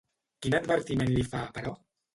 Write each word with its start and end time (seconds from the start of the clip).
Quin 0.45 0.57
advertiment 0.61 1.15
li 1.19 1.29
fa, 1.31 1.47
però? 1.61 1.77